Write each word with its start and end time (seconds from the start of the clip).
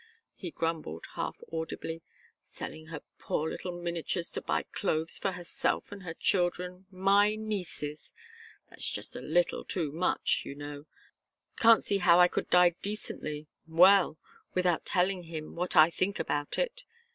he 0.33 0.49
grumbled, 0.49 1.05
half 1.13 1.43
audibly. 1.53 2.01
"Selling 2.41 2.87
her 2.87 3.03
poor 3.19 3.47
little 3.47 3.71
miniatures 3.71 4.31
to 4.31 4.41
buy 4.41 4.63
clothes 4.71 5.19
for 5.19 5.33
herself 5.33 5.91
and 5.91 6.01
her 6.01 6.15
children 6.15 6.87
my 6.89 7.35
nieces 7.35 8.11
that's 8.71 8.89
just 8.89 9.15
a 9.15 9.21
little 9.21 9.63
too 9.63 9.91
much, 9.91 10.41
you 10.43 10.55
know 10.55 10.87
can't 11.59 11.83
see 11.83 11.99
how 11.99 12.19
I 12.19 12.27
could 12.27 12.49
die 12.49 12.71
decently 12.81 13.45
well 13.67 14.17
without 14.55 14.87
telling 14.87 15.25
him 15.25 15.53
what 15.55 15.75
I 15.75 15.91
think 15.91 16.17
about 16.17 16.57
it. 16.57 16.83